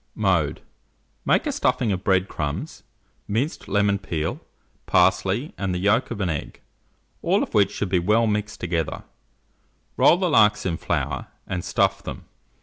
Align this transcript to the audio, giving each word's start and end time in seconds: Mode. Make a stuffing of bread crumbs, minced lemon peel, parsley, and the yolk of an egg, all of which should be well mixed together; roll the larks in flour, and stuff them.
Mode. 0.15 0.61
Make 1.25 1.45
a 1.45 1.51
stuffing 1.51 1.91
of 1.91 2.03
bread 2.03 2.27
crumbs, 2.27 2.81
minced 3.27 3.67
lemon 3.67 3.99
peel, 3.99 4.39
parsley, 4.87 5.53
and 5.59 5.75
the 5.75 5.77
yolk 5.77 6.09
of 6.09 6.19
an 6.21 6.27
egg, 6.31 6.59
all 7.21 7.43
of 7.43 7.53
which 7.53 7.69
should 7.71 7.89
be 7.89 7.99
well 7.99 8.25
mixed 8.25 8.59
together; 8.59 9.03
roll 9.97 10.17
the 10.17 10.27
larks 10.27 10.65
in 10.65 10.77
flour, 10.77 11.27
and 11.45 11.63
stuff 11.63 12.01
them. 12.01 12.25